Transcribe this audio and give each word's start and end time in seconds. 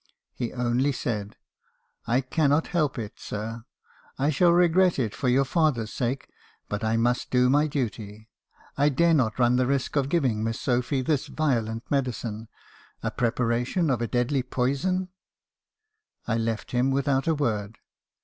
He 0.33 0.51
only 0.51 0.91
said— 0.93 1.35
"'I 2.07 2.21
cannot 2.21 2.69
help 2.73 2.97
it, 2.97 3.19
sir. 3.19 3.65
I 4.17 4.31
shall 4.31 4.49
regret 4.51 4.97
it 4.97 5.13
for 5.13 5.29
your 5.29 5.45
father's 5.45 5.93
sake; 5.93 6.27
but 6.67 6.83
I 6.83 6.97
must 6.97 7.29
do 7.29 7.51
my 7.51 7.67
duty. 7.67 8.27
1 8.77 8.95
dare 8.95 9.13
not 9.13 9.37
run 9.37 9.57
the 9.57 9.67
risk 9.67 9.95
of 9.95 10.09
giving 10.09 10.43
Miss 10.43 10.59
Sophy 10.59 11.03
this 11.03 11.27
violent 11.27 11.83
medicine,— 11.91 12.47
a 13.03 13.11
preparation 13.11 13.91
of 13.91 14.01
a 14.01 14.07
deadly 14.07 14.41
poison.'" 14.41 15.09
I 16.27 16.35
left 16.35 16.71
him 16.71 16.89
without 16.89 17.27
a 17.27 17.35
word. 17.35 17.77